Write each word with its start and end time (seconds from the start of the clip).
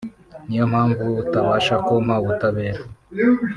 niyo 0.47 0.65
mpamvu 0.71 1.05
utabasha 1.21 1.73
kumpa 1.85 2.13
ubutabera” 2.23 2.81